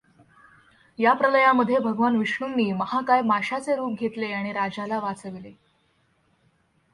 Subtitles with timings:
[0.99, 5.51] या प्रलयामध्ये भगवान विष्णूंनी महाकाय माशाचे रूप घेतले आणि राजाला वाचविले.